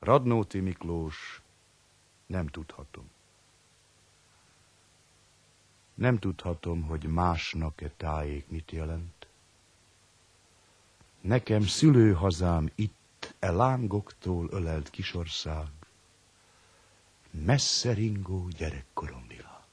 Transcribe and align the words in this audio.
Radnóti 0.00 0.60
Miklós, 0.60 1.40
nem 2.26 2.46
tudhatom. 2.46 3.10
Nem 5.94 6.18
tudhatom, 6.18 6.82
hogy 6.82 7.04
másnak-e 7.04 7.90
tájék 7.96 8.48
mit 8.48 8.70
jelent. 8.70 9.26
Nekem 11.20 11.62
szülőhazám 11.62 12.70
itt, 12.74 13.34
e 13.38 13.50
lángoktól 13.50 14.48
ölelt 14.50 14.90
kisország, 14.90 15.68
messze 17.30 17.92
ringó 17.92 18.48
gyerekkorom 18.48 19.24
világ. 19.28 19.66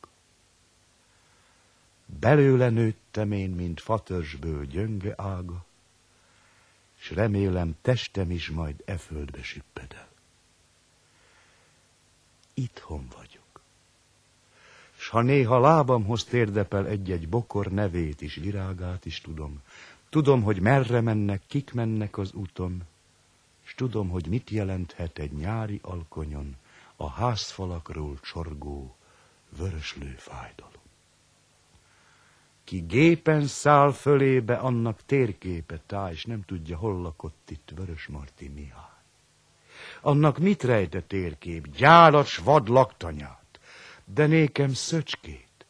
Belőle 2.05 2.69
nőttem 2.69 3.31
én, 3.31 3.49
mint 3.49 3.81
fatörzsből 3.81 4.65
gyönge 4.65 5.13
ága, 5.17 5.65
s 6.97 7.11
remélem 7.11 7.77
testem 7.81 8.31
is 8.31 8.49
majd 8.49 8.83
e 8.85 8.97
földbe 8.97 9.43
süppedel. 9.43 10.15
Itthon 12.59 13.07
vagyok. 13.15 13.61
S 14.97 15.09
ha 15.09 15.21
néha 15.21 15.59
lábamhoz 15.59 16.23
térdepel 16.23 16.87
egy-egy 16.87 17.29
bokor 17.29 17.71
nevét 17.71 18.21
is, 18.21 18.35
virágát 18.35 19.05
is 19.05 19.21
tudom, 19.21 19.61
tudom, 20.09 20.41
hogy 20.41 20.59
merre 20.59 21.01
mennek, 21.01 21.41
kik 21.47 21.73
mennek 21.73 22.17
az 22.17 22.33
úton, 22.33 22.83
s 23.63 23.75
tudom, 23.75 24.09
hogy 24.09 24.27
mit 24.27 24.49
jelenthet 24.49 25.19
egy 25.19 25.31
nyári 25.31 25.79
alkonyon 25.83 26.55
a 26.95 27.09
házfalakról 27.09 28.19
csorgó 28.19 28.95
vöröslő 29.57 30.15
fájdalom. 30.17 30.71
Ki 32.63 32.79
gépen 32.79 33.45
száll 33.45 33.91
fölébe, 33.91 34.55
annak 34.55 35.05
térképe 35.05 35.79
táj, 35.85 36.11
és 36.11 36.25
nem 36.25 36.43
tudja, 36.45 36.77
hol 36.77 37.01
lakott 37.01 37.49
itt 37.49 37.71
Vörös 37.75 38.07
Marti 38.07 38.47
Mihály. 38.47 38.96
Annak 40.01 40.37
mit 40.37 40.63
rejt 40.63 40.95
a 40.95 41.01
térkép? 41.07 41.67
Gyálas 41.67 42.37
vad 42.37 42.67
laktanyát, 42.67 43.59
de 44.05 44.25
nékem 44.25 44.73
szöcskét, 44.73 45.65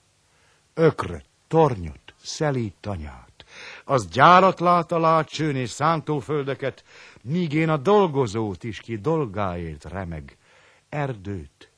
ökröt, 0.74 1.26
tornyot, 1.48 2.14
szelít 2.22 2.76
tanyát. 2.80 3.46
Az 3.84 4.08
gyárat 4.08 4.60
lát 4.60 4.92
a 4.92 5.00
látsőn 5.00 5.56
és 5.56 5.70
szántóföldeket, 5.70 6.84
míg 7.22 7.54
én 7.54 7.70
a 7.70 7.78
dolgozót 7.78 8.64
is, 8.64 8.80
ki 8.80 8.98
dolgáért 8.98 9.84
remeg, 9.84 10.38
erdőt, 10.90 11.72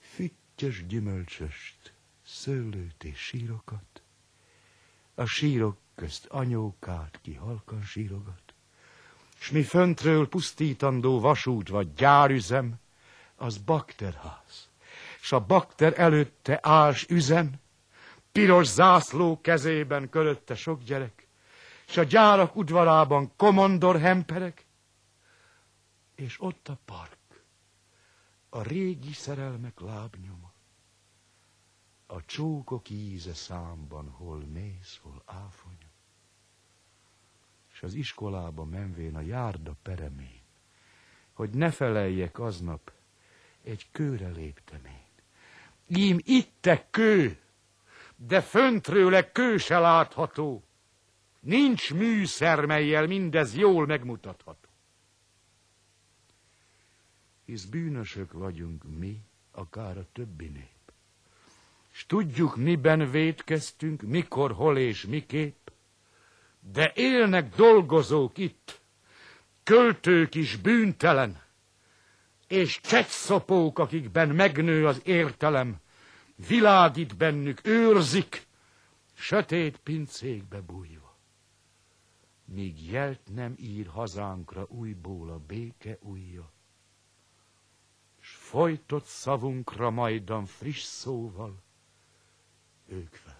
füttyös 0.00 0.86
gyümölcsöst, 0.86 1.92
szőlőt 2.26 3.04
és 3.04 3.18
sírokat, 3.18 4.02
a 5.14 5.24
sírok 5.24 5.76
közt 5.94 6.26
anyókát 6.26 7.18
ki 7.22 7.34
halkan 7.34 7.82
sírogat, 7.82 8.47
s 9.38 9.50
mi 9.50 9.62
föntről 9.62 10.28
pusztítandó 10.28 11.20
vasút 11.20 11.68
vagy 11.68 11.92
gyárüzem, 11.94 12.74
az 13.36 13.58
bakterház, 13.58 14.68
s 15.20 15.32
a 15.32 15.40
bakter 15.40 16.00
előtte 16.00 16.58
ás 16.62 17.06
üzem, 17.08 17.52
piros 18.32 18.66
zászló 18.66 19.40
kezében 19.40 20.08
körötte 20.08 20.54
sok 20.54 20.82
gyerek, 20.82 21.26
s 21.86 21.96
a 21.96 22.02
gyárak 22.02 22.56
udvarában 22.56 23.32
komondor 23.36 24.00
hemperek, 24.00 24.66
és 26.14 26.40
ott 26.40 26.68
a 26.68 26.78
park, 26.84 27.44
a 28.48 28.62
régi 28.62 29.12
szerelmek 29.12 29.80
lábnyoma, 29.80 30.52
a 32.06 32.24
csókok 32.24 32.90
íze 32.90 33.34
számban, 33.34 34.08
hol 34.10 34.38
mész, 34.38 34.98
hol 35.02 35.22
áfonya. 35.24 35.88
És 37.78 37.84
az 37.84 37.94
iskolába 37.94 38.64
menvén 38.64 39.16
a 39.16 39.20
járda 39.20 39.76
peremén, 39.82 40.40
hogy 41.32 41.50
ne 41.50 41.70
feleljek 41.70 42.38
aznap, 42.38 42.92
egy 43.62 43.86
kőre 43.90 44.28
léptem 44.28 44.80
én. 44.84 45.06
Ím 45.86 46.18
itte 46.24 46.86
kő, 46.90 47.38
de 48.16 48.40
föntről 48.40 49.32
kő 49.32 49.56
se 49.56 49.78
látható. 49.78 50.62
Nincs 51.40 51.94
műszer, 51.94 52.64
melyel 52.64 53.06
mindez 53.06 53.56
jól 53.56 53.86
megmutatható. 53.86 54.68
Hisz 57.44 57.64
bűnösök 57.64 58.32
vagyunk 58.32 58.84
mi, 58.98 59.20
akár 59.50 59.98
a 59.98 60.06
többi 60.12 60.46
nép 60.46 60.76
s 61.98 62.06
tudjuk, 62.06 62.56
miben 62.56 63.10
védkeztünk, 63.10 64.02
mikor, 64.02 64.52
hol 64.52 64.78
és 64.78 65.06
miképp, 65.06 65.67
de 66.72 66.92
élnek 66.94 67.54
dolgozók 67.56 68.38
itt, 68.38 68.80
költők 69.62 70.34
is 70.34 70.56
bűntelen, 70.56 71.42
és 72.46 72.80
csekszopók, 72.80 73.78
akikben 73.78 74.28
megnő 74.28 74.86
az 74.86 75.00
értelem, 75.04 75.76
világít 76.48 77.16
bennük, 77.16 77.60
őrzik, 77.66 78.46
sötét 79.14 79.76
pincékbe 79.76 80.60
bújva. 80.60 81.16
Míg 82.44 82.90
jelt 82.90 83.20
nem 83.34 83.54
ír 83.58 83.86
hazánkra 83.86 84.66
újból 84.68 85.30
a 85.30 85.38
béke 85.38 85.98
újja, 86.00 86.52
s 88.20 88.30
folytott 88.30 89.04
szavunkra 89.04 89.90
majdan 89.90 90.44
friss 90.46 90.82
szóval, 90.82 91.62
ők 92.86 93.14
felelnek. 93.14 93.37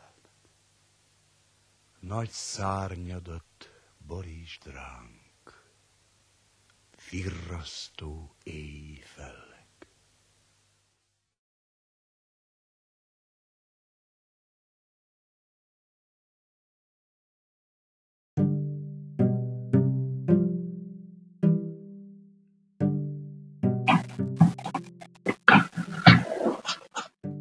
Nagy 2.00 2.30
szárnyadat 2.30 3.70
borítsd 4.06 4.66
ránk, 4.66 5.72
virrasztó 7.10 8.34
éj 8.42 9.02
fel. 9.04 9.48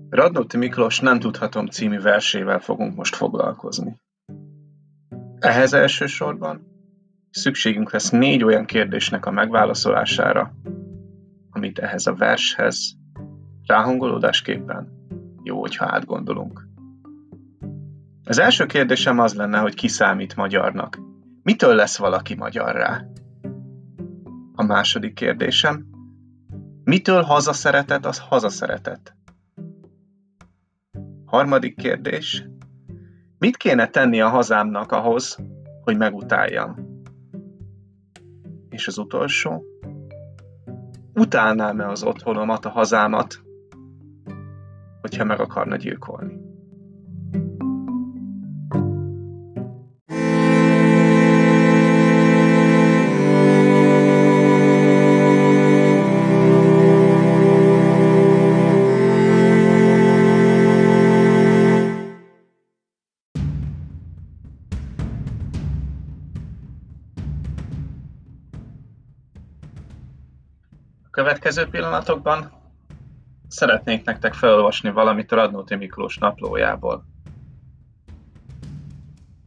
Radnóti 0.09 0.57
Miklós 0.57 0.99
Nem 0.99 1.19
tudhatom 1.19 1.67
című 1.67 1.99
versével 1.99 2.59
fogunk 2.59 2.95
most 2.95 3.15
foglalkozni. 3.15 3.95
Ehhez 5.39 5.73
elsősorban 5.73 6.67
szükségünk 7.29 7.91
lesz 7.91 8.09
négy 8.09 8.43
olyan 8.43 8.65
kérdésnek 8.65 9.25
a 9.25 9.31
megválaszolására, 9.31 10.53
amit 11.49 11.79
ehhez 11.79 12.07
a 12.07 12.13
vershez 12.13 12.93
ráhangolódásképpen 13.65 14.97
jó, 15.43 15.59
hogyha 15.59 15.85
átgondolunk. 15.85 16.67
Az 18.23 18.39
első 18.39 18.65
kérdésem 18.65 19.19
az 19.19 19.33
lenne, 19.33 19.57
hogy 19.57 19.73
ki 19.73 19.87
számít 19.87 20.35
magyarnak. 20.35 20.99
Mitől 21.43 21.75
lesz 21.75 21.97
valaki 21.97 22.35
magyarrá? 22.35 23.05
A 24.55 24.63
második 24.63 25.13
kérdésem, 25.13 25.85
mitől 26.83 27.21
hazaszeretet 27.21 28.05
az 28.05 28.19
hazaszeretet? 28.19 29.15
Harmadik 31.25 31.75
kérdés. 31.75 32.45
Mit 33.39 33.57
kéne 33.57 33.87
tenni 33.89 34.21
a 34.21 34.29
hazámnak 34.29 34.91
ahhoz, 34.91 35.37
hogy 35.83 35.97
megutáljam? 35.97 37.01
És 38.69 38.87
az 38.87 38.97
utolsó. 38.97 39.63
Utálnám-e 41.13 41.87
az 41.87 42.03
otthonomat, 42.03 42.65
a 42.65 42.69
hazámat, 42.69 43.41
hogyha 45.01 45.23
meg 45.23 45.39
akarna 45.39 45.75
gyilkolni? 45.75 46.46
Következő 71.17 71.67
pillanatokban 71.67 72.51
szeretnék 73.47 74.05
nektek 74.05 74.33
felolvasni 74.33 74.91
valamit 74.91 75.31
Radnóti 75.31 75.75
Miklós 75.75 76.17
naplójából. 76.17 77.05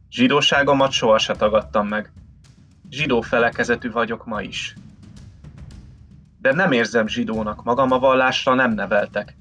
Zsidóságomat 0.09 0.91
soha 0.91 1.17
se 1.17 1.33
tagadtam 1.33 1.87
meg. 1.87 2.11
Zsidó 2.89 3.21
felekezetű 3.21 3.91
vagyok 3.91 4.25
ma 4.25 4.41
is. 4.41 4.75
De 6.39 6.53
nem 6.53 6.71
érzem 6.71 7.07
zsidónak 7.07 7.63
magam, 7.63 7.91
a 7.91 7.99
vallásra 7.99 8.53
nem 8.53 8.71
neveltek. 8.71 9.37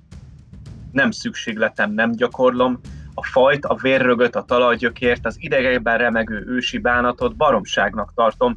Nem 0.92 1.10
szükségletem, 1.10 1.92
nem 1.92 2.10
gyakorlom, 2.12 2.80
a 3.14 3.24
fajt, 3.24 3.64
a 3.64 3.74
vérrögöt, 3.74 4.36
a 4.36 4.44
talajgyökért, 4.44 5.26
az 5.26 5.36
idegekben 5.38 5.98
remegő 5.98 6.44
ősi 6.46 6.78
bánatot 6.78 7.36
baromságnak 7.36 8.12
tartom, 8.14 8.54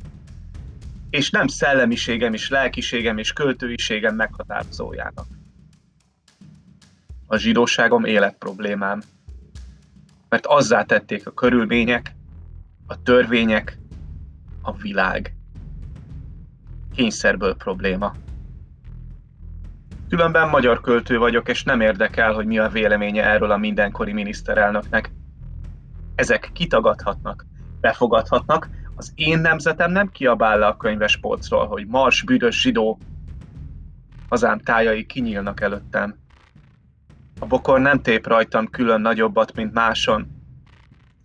és 1.13 1.29
nem 1.29 1.47
szellemiségem 1.47 2.33
és 2.33 2.49
lelkiségem 2.49 3.17
és 3.17 3.33
költőiségem 3.33 4.15
meghatározójának. 4.15 5.25
A 7.27 7.37
zsidóságom 7.37 8.03
életproblémám, 8.05 9.01
mert 10.29 10.45
azzá 10.45 10.83
tették 10.83 11.27
a 11.27 11.31
körülmények, 11.31 12.15
a 12.87 13.01
törvények, 13.01 13.77
a 14.61 14.75
világ. 14.75 15.35
Kényszerből 16.95 17.55
probléma. 17.55 18.15
Különben 20.09 20.49
magyar 20.49 20.81
költő 20.81 21.17
vagyok, 21.17 21.49
és 21.49 21.63
nem 21.63 21.81
érdekel, 21.81 22.33
hogy 22.33 22.45
mi 22.45 22.57
a 22.59 22.69
véleménye 22.69 23.23
erről 23.23 23.51
a 23.51 23.57
mindenkori 23.57 24.13
miniszterelnöknek. 24.13 25.11
Ezek 26.15 26.49
kitagadhatnak, 26.53 27.45
befogadhatnak, 27.81 28.69
az 28.95 29.11
én 29.15 29.39
nemzetem 29.39 29.91
nem 29.91 30.11
kiabál 30.11 30.59
le 30.59 30.65
a 30.65 30.77
könyves 30.77 31.17
polcról, 31.17 31.67
hogy 31.67 31.87
mars 31.87 32.23
büdös 32.23 32.61
zsidó, 32.61 32.99
hazám 34.29 34.59
tájai 34.59 35.05
kinyílnak 35.05 35.61
előttem. 35.61 36.15
A 37.39 37.45
bokor 37.45 37.79
nem 37.79 38.01
tép 38.01 38.27
rajtam 38.27 38.69
külön 38.69 39.01
nagyobbat, 39.01 39.55
mint 39.55 39.73
máson. 39.73 40.27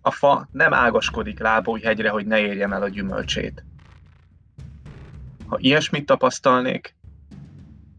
A 0.01 0.11
fa 0.11 0.47
nem 0.51 0.73
ágaskodik 0.73 1.39
lábújhegyre, 1.39 2.09
hogy 2.09 2.25
ne 2.25 2.39
érjem 2.39 2.73
el 2.73 2.81
a 2.81 2.89
gyümölcsét. 2.89 3.63
Ha 5.47 5.57
ilyesmit 5.59 6.05
tapasztalnék, 6.05 6.95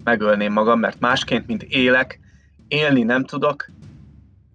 megölném 0.04 0.52
magam, 0.52 0.78
mert 0.78 1.00
másként, 1.00 1.46
mint 1.46 1.62
élek, 1.62 2.20
élni 2.68 3.02
nem 3.02 3.24
tudok, 3.24 3.70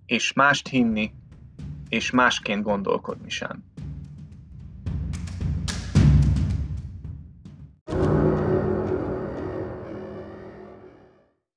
és 0.05 0.33
mást 0.33 0.67
hinni, 0.67 1.13
és 1.89 2.11
másként 2.11 2.63
gondolkodni 2.63 3.29
sem. 3.29 3.63